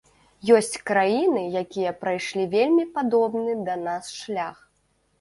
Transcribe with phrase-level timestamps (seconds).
[0.59, 4.57] Ёсць краіны, якія прайшлі вельмі падобны да нас шлях.